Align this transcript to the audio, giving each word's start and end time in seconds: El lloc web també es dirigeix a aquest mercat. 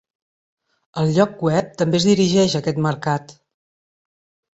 El 1.01 1.11
lloc 1.17 1.43
web 1.47 1.69
també 1.81 1.99
es 1.99 2.07
dirigeix 2.11 2.55
a 2.55 2.61
aquest 2.63 2.81
mercat. 2.87 3.35